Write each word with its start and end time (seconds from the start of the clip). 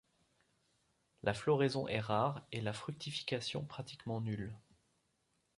La 1.21 1.31
floraison 1.31 1.87
est 1.87 1.99
rare 1.99 2.43
et 2.51 2.59
la 2.61 2.73
fructification 2.73 3.63
pratiquement 3.63 4.19
nulle. 4.19 4.51